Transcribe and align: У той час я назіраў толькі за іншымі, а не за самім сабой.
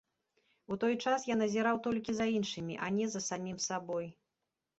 У 0.75 0.77
той 0.83 0.95
час 1.03 1.25
я 1.31 1.35
назіраў 1.41 1.75
толькі 1.89 2.11
за 2.21 2.27
іншымі, 2.37 2.79
а 2.87 2.91
не 2.97 3.05
за 3.13 3.21
самім 3.29 3.57
сабой. 3.69 4.11